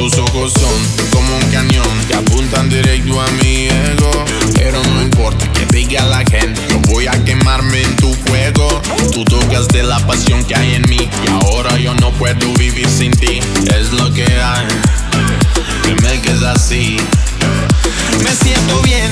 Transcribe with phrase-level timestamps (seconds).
[0.00, 4.10] ojos son como un cañón que apuntan directo a mi ego.
[4.54, 8.82] Pero no importa que diga la gente, yo voy a quemarme en tu fuego.
[9.12, 12.88] Tú tocas de la pasión que hay en mí y ahora yo no puedo vivir
[12.88, 13.40] sin ti.
[13.76, 14.66] Es lo que hay,
[15.84, 16.96] que me quedes así.
[18.22, 19.10] Me siento bien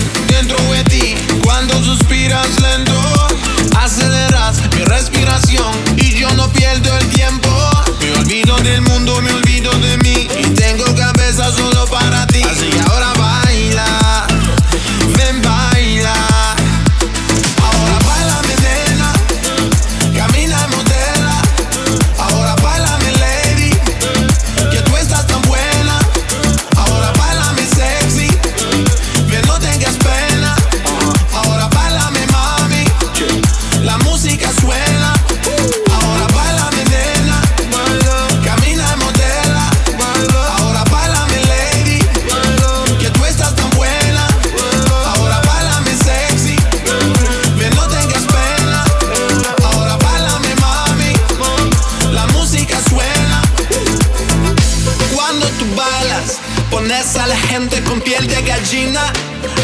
[57.02, 59.02] a la gente con piel de gallina,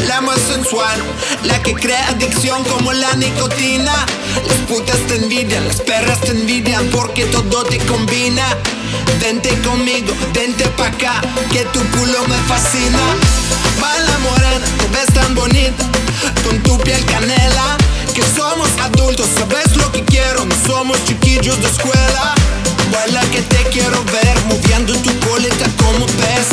[0.08, 1.00] la más sensual,
[1.45, 3.92] la que crea adicción como la nicotina.
[4.45, 8.42] Las putas te envidian, las perras te envidian porque todo te combina.
[9.20, 11.20] Vente conmigo, vente pa' acá,
[11.53, 12.98] que tu culo me fascina.
[13.80, 15.84] Mala morena, te ves tan bonita,
[16.45, 17.77] con tu piel canela.
[18.14, 22.34] Que somos adultos, sabes lo que quiero, no somos chiquillos de escuela.
[22.92, 26.47] Baila que te quiero ver, moviendo tu coleta como pez.